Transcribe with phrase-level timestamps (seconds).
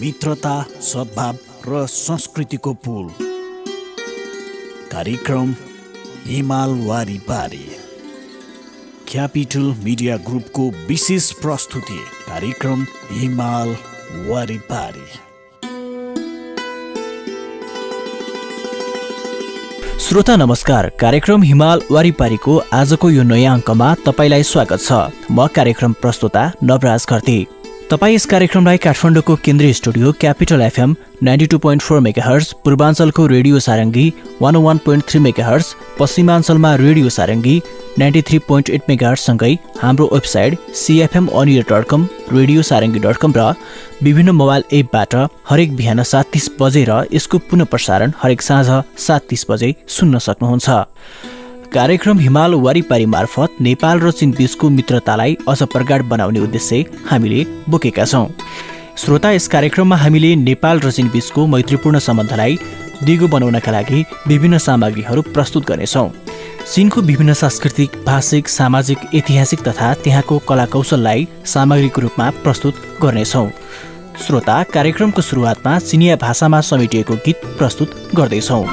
[0.00, 1.36] मित्रता सद्भाव
[1.68, 3.06] र संस्कृतिको पुल।
[4.92, 5.54] कार्यक्रम
[6.26, 7.64] हिमाल वारिपारी।
[9.08, 11.98] क्यापिटल मिडिया ग्रुपको विशेष प्रस्तुति
[12.28, 13.76] कार्यक्रम हिमाल
[14.28, 15.06] वारिपारी।
[19.98, 24.92] श्रोता नमस्कार कार्यक्रम हिमाल वारिपारीको आजको यो नयाँ अङ्कमा तपाईँलाई स्वागत छ।
[25.30, 27.46] म कार्यक्रम प्रस्तुता नवराज खर्ती
[27.90, 33.58] तपाईँ यस कार्यक्रमलाई काठमाडौँको केन्द्रीय studio Capital FM ninety two point four megahertz पूर्वाञ्चलको radio
[33.66, 34.06] Sarangi
[34.40, 35.66] one one point three megahertz
[35.98, 37.54] पश्चिमाञ्चलमा radio Sarangi
[37.98, 43.32] ninety three point eight मेगाहर्ससँगै हाम्रो website CFM अनियर dot com radio Sarangi dot com
[43.36, 43.54] र
[44.02, 45.14] विभिन्न मोबाइल एपबाट
[45.50, 48.66] हरेक बिहान सात तिस बजे र यसको पुनः प्रसारण हरेक साँझ
[49.06, 50.68] सात तिस बजे सुन्न सक्नुहुन्छ।
[51.76, 58.04] कार्यक्रम हिमाल वारिपारी मार्फत नेपाल र चीन बीचको मित्रतालाई अझ प्रगाड बनाउने उद्देश्य हामीले बोकेका
[58.04, 58.28] छौँ।
[58.96, 62.58] श्रोता यस कार्यक्रममा हामीले नेपाल र चीन बीचको मैत्रीपूर्ण सम्बन्धलाई
[63.04, 66.08] दिगो बनाउनका लागि विभिन्न सामग्रीहरू प्रस्तुत गर्नेछौँ।
[66.64, 73.48] चिनको विभिन्न सांस्कृतिक भाषिक सामाजिक ऐतिहासिक तथा त्यहाँको कला कौशललाई सामग्रीको रूपमा प्रस्तुत गर्नेछौँ।
[74.24, 78.64] श्रोता कार्यक्रमको सुरुवातमा चिनिया भाषामा समेटिएको गीत प्रस्तुत गर्दैछौँ।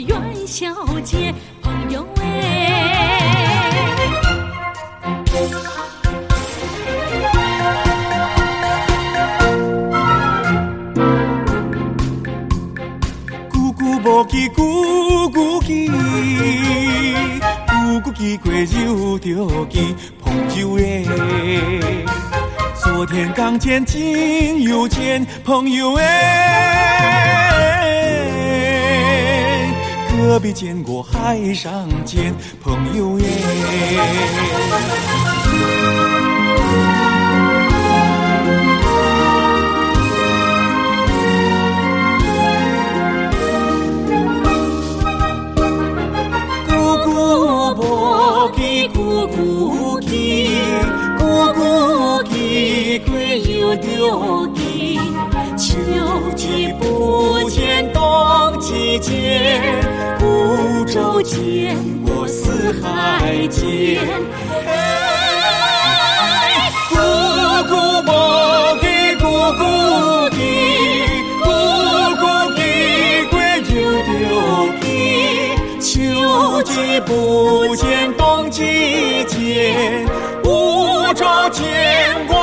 [0.00, 0.66] 元宵
[1.04, 2.26] 节，朋友哎。
[13.50, 15.90] 姑姑莫记姑姑记，
[17.68, 21.04] 姑姑记过就着记朋友哎。
[22.74, 27.49] 昨天刚见，今又见朋友哎。
[30.30, 32.32] 何必见过海上见
[32.62, 33.26] 朋友耶？
[48.14, 49.26] 不，
[53.10, 53.26] 归。
[55.56, 55.76] 秋
[56.36, 58.00] 季不见，冬
[58.60, 59.69] 季见。
[60.90, 64.02] 舟见过四海间，
[64.66, 64.72] 哎，
[66.88, 66.96] 姑
[67.68, 67.74] 姑
[68.10, 68.12] 我
[68.82, 69.24] 给姑
[69.56, 69.62] 姑
[70.34, 70.42] 比，
[71.44, 71.46] 姑
[72.16, 72.22] 姑
[72.56, 72.58] 比
[73.30, 73.70] 鬼丢
[74.02, 74.10] 丢
[74.80, 74.84] 皮，
[75.80, 75.88] 秋
[76.64, 76.72] 季
[77.06, 78.58] 不见，冬季
[79.28, 80.08] 见，
[80.42, 81.62] 五爪见
[82.26, 82.39] 怪。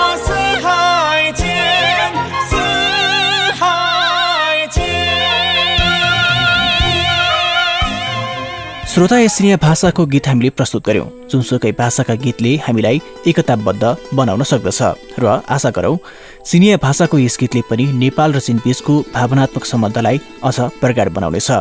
[8.97, 13.83] श्रोता एसिया भाषाको गीत हामीले प्रस्तुत गर्यौँ जुनसुकै भाषाका गीतले हामीलाई एकताबद्ध
[14.17, 14.81] बनाउन सक्दछ।
[15.21, 15.97] र आशा गरौँ
[16.41, 21.51] चिनिया भाषाको यस गीतले पनि नेपाल र चीन बीचको भावनात्मक सम्बन्धलाई अझ प्रगाड बनाउनेछ।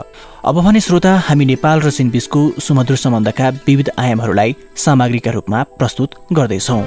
[0.48, 6.14] अब भने श्रोता हामी नेपाल र चीन बीचको सुमधुर सम्बन्धका विविध आयामहरूलाई सामग्रीका रूपमा प्रस्तुत
[6.32, 6.82] गर्दैछौँ।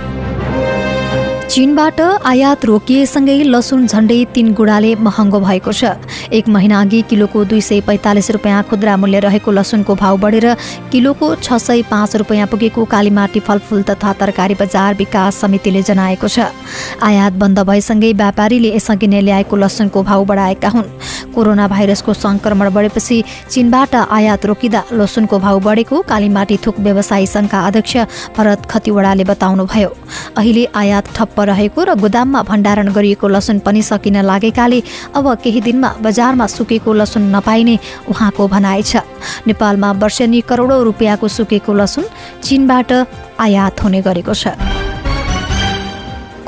[1.50, 2.00] चीनबाट
[2.30, 5.98] आयात रोकिएसँगै लसुन झण्डै तीन गुणाले महँगो भएको छ।
[6.30, 10.46] एक महिना अघि किलोको दुई सय पैँतालिस रुपियाँ खुद्रा मूल्य रहेको लसुनको भाउ बढेर
[10.94, 16.54] किलोको छ सय पाँच रुपियाँ पुगेको कालीमाटी फलफुल तथा तरकारी बजार विकास समितिले जनाएको छ।
[17.02, 20.94] आयात बन्द भएसँगै व्यापारीले यसअघि नै ल्याएको लसुनको भाउ बढाएका हुन्।
[21.34, 27.98] कोरोना भाइरसको संक्रमण बढेपछि चीनबाट आयात रोकिँदा लसुनको भाउ बढेको कालीमाटी थुक व्यवसायी सङ्घका अध्यक्ष
[28.38, 29.90] भरत खतिवडाले बताउनुभयो।
[30.38, 34.80] अहिले आयात ठप्प रहेको र गोदाममा भण्डारण गरिएको लसुन पनि सकिन लागेकाले
[35.16, 37.76] अब केही दिनमा बजारमा सुकेको लसुन नपाइने
[38.10, 39.04] उहाँको भनाइ छ।
[39.48, 42.06] नेपालमा वर्षेनी करोडौँ रुपियाँको सुकेको लसुन
[42.44, 42.92] चीनबाट
[43.40, 44.79] आयात हुने गरेको छ।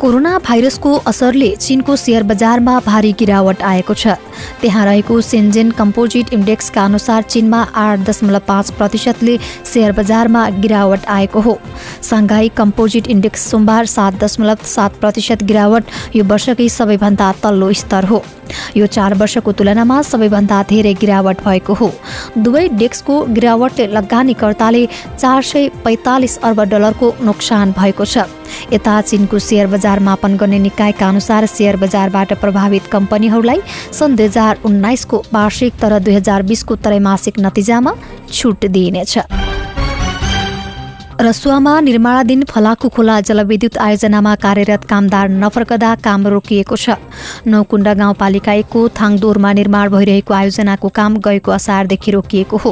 [0.01, 4.18] कोरोना भाइरसको असरले चीनको सेयर बजारमा भारी गिरावट आएको छ।
[4.62, 11.39] त्यहाँ रहेको सेन्जेन कम्पोजिट इन्डेक्सका अनुसार चीनमा आठ दशमलव पाँच प्रतिशतले सेयर बजारमा गिरावट आएको
[11.39, 11.57] हो।
[12.01, 15.83] साङ्घाई कम्पोजिट इन्डेक्स सोमबार सात दशमलव सात प्रतिशत गिरावट
[16.15, 18.24] यो वर्षकै सबैभन्दा तल्लो स्तर हो।
[18.77, 21.94] यो चार वर्षको तुलनामा सबैभन्दा धेरै गिरावट भएको हो।
[22.38, 28.25] दुवै डेस्कको गिरावटले लगानीकर्ताले चार सय पैँतालिस अर्ब डलरको नोक्सान भएको छ।
[28.74, 33.62] यता चिनको सेयर बजार मापन गर्ने निकायका अनुसार सेयर बजारबाट प्रभावित कम्पनीहरूलाई
[34.00, 37.95] सन् दुई हजार उन्नाइसको वार्षिक तर दुई हजार बिसको त्रैमासिक नतिजामा
[38.33, 39.18] छुट दिइनेछ।
[41.22, 46.98] रसुवामा निर्माणाधीन फलाकु खोला जलविद्युत आयोजनामा कार्यरत कामदार नफर्कदा काम रोकिएको छ।
[47.46, 52.72] नौकुण्डा गाउँपालिका एकको थाङदोरमा निर्माण भइरहेको आयोजनाको काम गएको असारदेखि रोकिएको हो।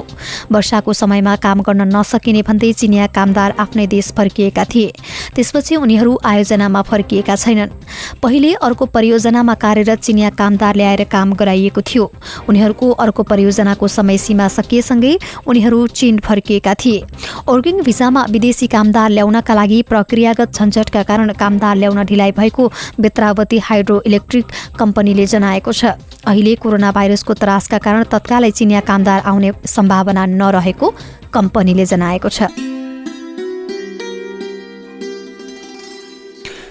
[0.49, 4.89] वर्षाको समयमा काम गर्न नसकिने भन्दै चिनिया कामदार आफ्नै देश फर्किएका थिए।
[5.35, 7.69] त्यसपछि उनीहरू आयोजनामा फर्किएका छैनन्।
[8.17, 12.11] पहिले अर्को परियोजनामा कार्यरत चिनिया कामदार ल्याएर काम गराइएको थियो।
[12.49, 15.13] उनीहरूको अर्को परियोजनाको समय सीमा सकिएसँगै
[15.45, 17.05] उनीहरू चीन फर्किएका थिए।
[17.89, 24.45] भिसामा विदेशी कामदार ल्याउनका लागि प्रक्रियागत झन्झटका कारण कामदार ल्याउन ढिलाइ भएको बेत्रावती हाइड्रो इलेक्ट्रिक
[24.79, 30.87] कम्पनीले जनाएको छ। अहिले कोरोना भाइरसको त्रासका कारण तत्कालै चिनिया कामदार आउने सम्भावना नरहेको
[31.35, 32.47] कम्पनीले जनाएको छ।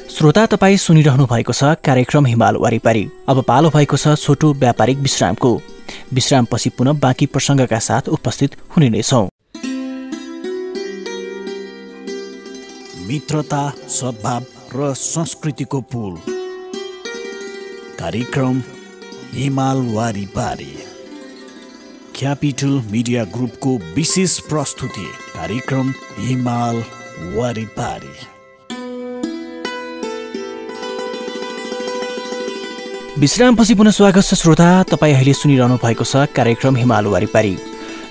[0.09, 5.53] श्रोता तपाईँ सुनिरहनु भएको छ कार्यक्रम हिमाल वारिपारी। अब पालो भएको छ छोटो व्यापारिक विश्रामको।
[6.17, 9.29] विश्रामपछि पुनः बाँकी प्रसङ्गका साथ उपस्थित हुने नै छौँ।
[13.09, 14.45] मित्रता सद्भाव
[14.75, 16.15] र संस्कृतिको पुल।
[17.99, 18.61] कार्यक्रम
[19.33, 20.75] हिमाल वारिपारी
[22.19, 25.07] क्यापिटल मिडिया ग्रुपको विशेष प्रस्तुति
[25.37, 26.83] कार्यक्रम हिमाल
[27.37, 28.15] वारिपारी
[33.21, 37.57] विश्रामपछि पुनः स्वागत छ श्रोता तपाईँ अहिले सुनिरहनु भएको छ कार्यक्रम हिमाल वारिपारी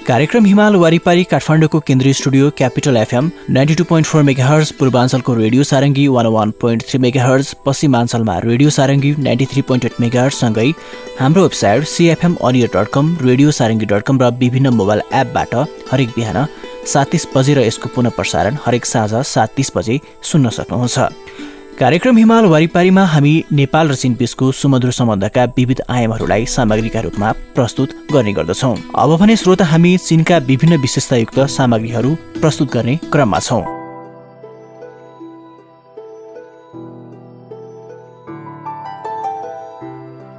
[0.08, 5.64] कार्यक्रम हिमाल वारिपारी काठमाडौँको केन्द्रीय studio Capital FM ninety two point four megahertz पूर्वाञ्चलको radio
[5.70, 10.72] Sarangi one one point three megahertz पश्चिमाञ्चलमा radio Sarangi ninety three point eight मेगाहर्जसँगै
[11.20, 15.56] हाम्रो website CFM audio dot com radio Sarangi dot com र विभिन्न मोबाइल एपबाट
[15.92, 16.46] हरेक बिहान
[16.94, 20.00] सात तिस बजे र यसको पुनः प्रसारण हरेक साँझ सात तिस बजे
[20.32, 20.98] सुन्न सक्नुहुन्छ।
[21.80, 27.94] कार्यक्रम हिमाल वारिपारीमा हामी नेपाल र चीन बीचको सुमधुर सम्बन्धका विविध आयामहरूलाई सामग्रीका रूपमा प्रस्तुत
[28.14, 33.77] गर्ने गर्दछौँ। अब भने श्रोता हामी चीनका विभिन्न विशेषतायुक्त सामग्रीहरू प्रस्तुत गर्ने क्रममा छौँ।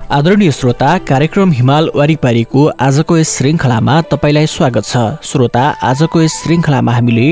[0.08, 6.92] आदरणीय श्रोता कार्यक्रम हिमाल वारिपारीको आजको यस श्रृङ्खलामा तपाईँलाई स्वागत छ। श्रोता आजको यस श्रृङ्खलामा
[6.92, 7.26] हामीले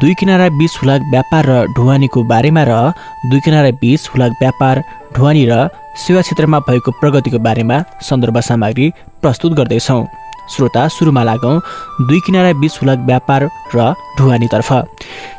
[0.00, 2.92] दुई किनारा बीच हुलाक व्यापार र ढुवानीको बारेमा र
[3.30, 4.82] दुई किनारा बीच हुलाक व्यापार
[5.16, 10.04] ढुवानी र सेवा क्षेत्रमा भएको प्रगतिको बारेमा सन्दर्भ सामग्री प्रस्तुत गर्दैछौँ।
[10.52, 11.56] श्रोता सुरुमा लागौँ
[12.04, 14.70] दुई किनारा बीच हुलक व्यापार र ढुवानीतर्फ।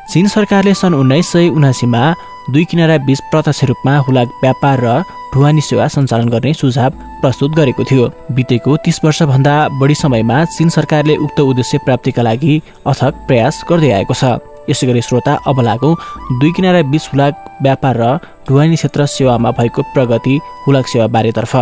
[0.09, 2.03] चीन सरकारले सन् उन्नाइस सय उनासीमा
[2.49, 5.01] दुई किनारा बीच प्रत्यक्ष रूपमा हुलाक व्यापार र
[5.33, 6.91] ढुवानी सेवा सञ्चालन गर्ने सुझाव
[7.21, 13.13] प्रस्तुत गरेको थियो। बितेको तीस वर्षभन्दा बढी समयमा चीन सरकारले उक्त उद्देश्य प्राप्तिका लागि अथक
[13.27, 14.23] प्रयास गर्दै आएको छ।
[14.69, 15.95] यसै गरी श्रोता अब लागौँ
[16.39, 17.33] दुई किनारा बीच हुलाक
[17.63, 18.17] व्यापार र
[18.47, 20.35] ढुवानी क्षेत्र सेवामा भएको प्रगति
[20.67, 21.55] हुलाक सेवा बारेतर्फ।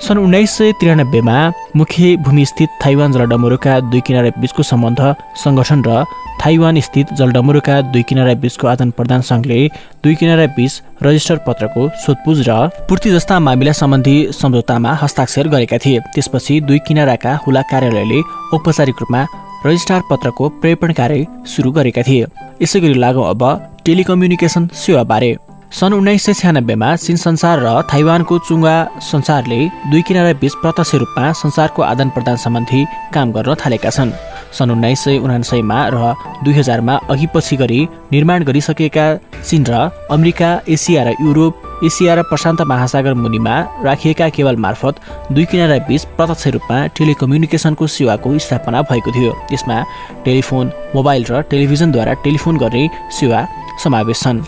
[0.00, 1.36] सन् उन्नाइस सय त्रियानब्बेमा
[1.76, 5.00] मुख्य भूमिस्थित थाइवान जलडमरुका दुई किनारा बीचको सम्बन्ध
[5.42, 6.04] सङ्गठन र
[6.42, 9.58] थाइवान स्थित जलडमरुका दुई किनारा बीचको आदान प्रदान सङ्घले
[10.04, 12.56] दुई किनारा बीच रजिस्टर पत्रको सोधपुज र
[12.88, 18.20] पूर्ति जस्ता मामिला सम्बन्धी सम्झौतामा हस्ताक्षर गरेका थिए। त्यसपछि दुई किनाराका हुला कार्यालयले
[18.56, 19.26] औपचारिक रूपमा
[19.66, 22.26] रजिस्ट्रार पत्रको प्रेपण कार्य सुरु गरेका थिए।
[22.62, 23.42] यसै गरी लागौँ अब
[23.84, 25.32] टेलिकम्युनिकेसन सेवाबारे।
[25.72, 29.58] सन् उन्नाइस सय छ्यानब्बेमा चीन संसार र थाइवानको चुङ्गा संसारले
[29.90, 32.80] दुई किनारा बीच प्रत्यक्ष रूपमा संसारको आदान प्रदान सम्बन्धी
[33.14, 34.10] काम गर्न थालेका छन्।
[34.50, 35.98] सन् उन्नाइस सय उनासयमा र
[36.44, 37.80] दुई हजारमा अघि पछि गरी
[38.12, 39.06] निर्माण गरिसकेका
[39.46, 39.74] चीन र
[40.10, 44.94] अमेरिका एसिया र युरोप एसिया र प्रशान्त महासागर मुनिमा राखिएका केवल मार्फत
[45.32, 49.78] दुई किनारा बीच प्रत्यक्ष रूपमा टेलिकम्युनिकेसनको सेवाको स्थापना भएको थियो। यसमा
[50.26, 53.46] टेलिफोन मोबाइल र टेलिभिजनद्वारा टेलिफोन गर्ने सेवा
[53.84, 54.42] समावेश छन्।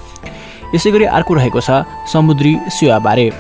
[0.75, 3.31] यसै गरी अर्को रहेको छ समुद्री सेवाबारे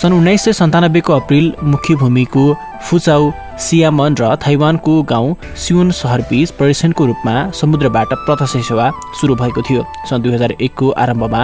[0.00, 2.42] सन् उन्नाइस सय सन्तानब्बेको अप्रिल मुख्य भूमिको
[2.88, 3.30] फुचाउ
[3.66, 10.22] सियामन र थाइवानको गाउँ सियोन सहरबीच पर्यटनको रूपमा समुद्रबाट प्रत्यक्ष सेवा सुरु भएको थियो। सन्
[10.22, 11.42] दुई हजार एकको आरम्भमा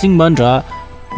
[0.00, 0.44] सिङमन र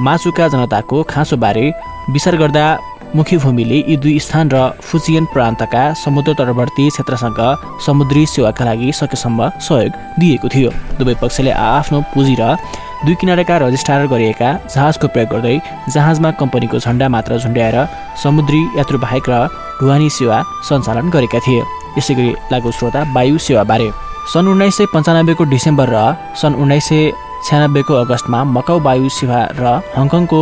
[0.00, 1.66] माचुका जनताको खाँचोबारे
[2.10, 2.66] विचार गर्दा
[3.14, 7.40] मुख्य भूमिले यी दुई स्थान र फुचियन प्रान्तका समुद्र तटवर्ती क्षेत्रसँग
[7.86, 12.56] समुद्री सेवाका लागि सकेसम्म सहयोग दिएको थियो। दुवै पक्षले आफ्नो पुँजी र
[13.04, 15.56] दुई किनाराका रजिस्ट्रार गरिएका जहाजको प्रयोग गर्दै
[15.94, 17.76] जहाजमा कम्पनीको झन्डा मात्र झुन्ड्याएर
[18.22, 19.36] समुद्री यात्रुबाहेक र
[19.80, 20.38] ढुवानी सेवा
[20.68, 21.62] सञ्चालन गरेका थिए।
[21.96, 23.88] यसै गरी लागु श्रोता वायु सेवाबारे
[24.32, 25.98] सन् उन्नाइस सय पन्चानब्बेको डिसेम्बर र
[26.40, 27.00] सन् उन्नाइस सय
[27.46, 29.64] छ्यानब्बेको अगस्तमा मकाउ वायु सेवा र
[29.96, 30.40] हङकङको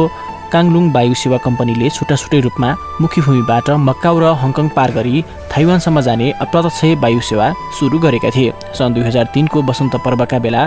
[0.52, 2.68] काङलुङ वायु सेवा कम्पनीले छुट्टा छुट्टै रूपमा
[3.02, 5.16] मुख्य भूमिबाट मक्काउ र हङकङ पार गरी
[5.52, 7.46] थाइवानसम्म जाने अप्रत्यक्ष वायु सेवा
[7.78, 10.62] सुरु गरेका थिए। सन् दुई हजार तिनको वसन्त पर्वका बेला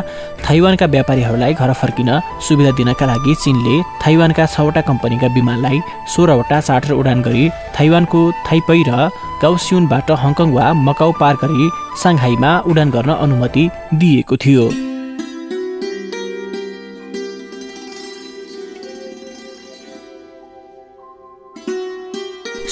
[0.45, 2.09] थाइवानका व्यापारीहरूलाई घर फर्किन
[2.47, 5.77] सुविधा दिनका लागि चीनले थाइवानका छवटा कम्पनीका विमानलाई
[6.13, 7.43] सोह्रवटा चार्टर उडान गरी
[7.77, 9.09] थाइवानको थाइपै र
[9.43, 11.73] गाउसियुनबाट हङकङ वा मकाउ पार गरी
[12.03, 13.63] साङ्घाईमा उडान गर्न अनुमति
[13.99, 14.90] दिएको थियो।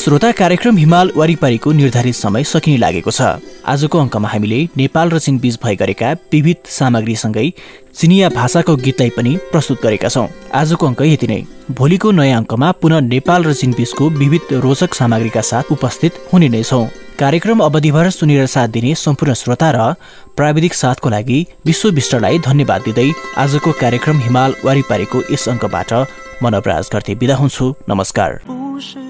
[0.10, 3.22] श्रोता कार्यक्रम हिमाल वरिपरिको निर्धारित समय सकिने लागेको छ।
[3.62, 7.46] आजको अङ्कमा हामीले नेपाल र चीन बीच भइ गरेका विविध सामग्रीसँगै
[7.94, 11.46] चिनिया भाषाको गीतलाई पनि प्रस्तुत गरेका छौँ। आजको अङ्क यति नै।
[11.78, 16.64] भोलिको नयाँ अङ्कमा पुनः नेपाल र चीन बीचको विविध रोचक सामग्रीका साथ उपस्थित हुने नै
[16.64, 16.90] छौँ।
[17.20, 19.94] कार्यक्रम अवधिभर सुनेर साथ दिने सम्पूर्ण श्रोता र
[20.34, 25.94] प्राविधिक साथको लागि विश्व विष्टलाई धन्यवाद दिँदै आजको कार्यक्रम हिमाल वारिपारीको यस अङ्कबाट
[26.42, 29.09] म गर्थे। बिदा हुन्छु। नमस्कार।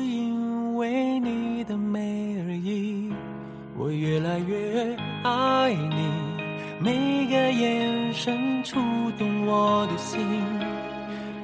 [7.70, 8.80] 眼神触
[9.18, 10.20] 动我的心，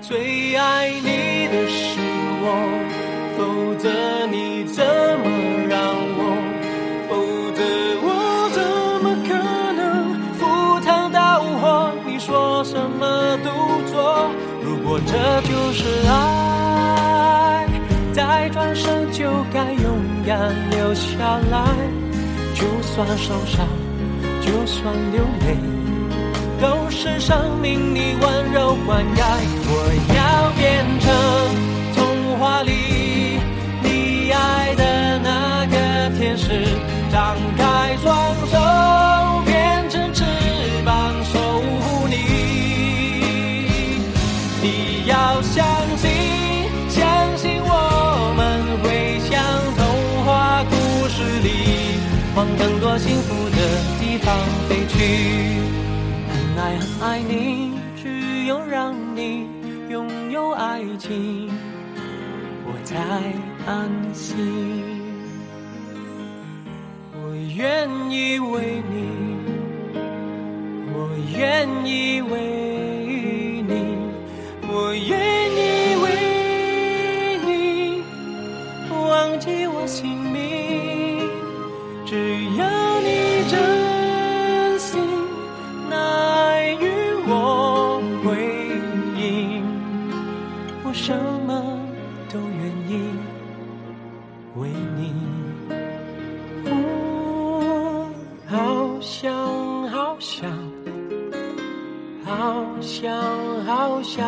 [0.01, 1.99] 最爱你的是
[2.41, 2.47] 我，
[3.37, 3.89] 否则
[4.27, 5.25] 你怎么
[5.69, 5.77] 让
[6.17, 6.19] 我？
[7.07, 7.11] 否
[7.53, 7.61] 则
[8.01, 8.09] 我
[8.57, 8.59] 怎
[9.03, 9.29] 么可
[9.73, 9.81] 能
[10.33, 10.41] 赴
[10.81, 11.19] 汤蹈
[11.61, 11.91] 火？
[12.07, 13.49] 你说什么都
[13.91, 14.29] 做。
[14.63, 17.67] 如果这就是爱，
[18.13, 19.85] 再转身就该勇
[20.25, 21.63] 敢留下来。
[22.55, 23.67] 就算受伤，
[24.41, 25.57] 就算流泪，
[26.61, 29.21] 都是生命你温柔灌溉。
[29.67, 29.73] 我
[30.15, 31.05] 要变成
[31.95, 32.71] 童话里
[33.83, 35.75] 你爱的那个
[36.17, 36.65] 天使，
[37.11, 38.13] 张开双
[38.51, 38.53] 手，
[39.45, 40.23] 变成翅
[40.85, 41.39] 膀守
[41.81, 42.13] 护你。
[44.61, 45.65] 你要相
[45.97, 46.09] 信，
[46.89, 48.41] 相信我们
[48.83, 49.33] 会像
[49.75, 49.85] 童
[50.25, 50.73] 话故
[51.09, 51.47] 事里，
[52.35, 53.57] 往更多幸福的
[53.99, 54.35] 地方
[54.67, 55.84] 飞去。
[56.57, 59.47] 爱很爱你，只有让你
[59.89, 61.49] 拥有爱情，
[62.65, 62.95] 我才
[63.65, 64.37] 安心。
[67.13, 68.95] 我愿意为你，
[70.93, 72.84] 我愿意为
[104.05, 104.23] 想，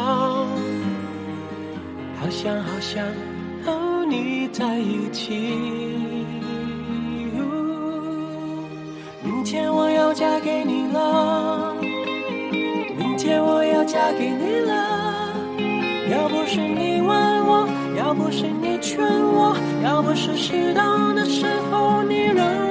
[2.19, 3.05] 好想好想
[3.63, 5.53] 和你在一起。
[9.24, 11.75] 明天我要嫁给你了，
[12.98, 14.74] 明天我要嫁给你了。
[16.10, 17.15] 要不是你问
[17.46, 17.67] 我，
[17.98, 22.66] 要不是你劝我，要不是适当的时候你让